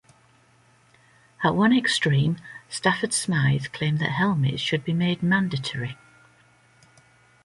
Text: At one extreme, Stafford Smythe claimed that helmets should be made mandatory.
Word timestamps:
At 1.43 1.53
one 1.55 1.77
extreme, 1.77 2.37
Stafford 2.69 3.13
Smythe 3.13 3.65
claimed 3.71 3.99
that 3.99 4.09
helmets 4.13 4.59
should 4.59 4.83
be 4.83 4.93
made 4.93 5.21
mandatory. 5.21 5.95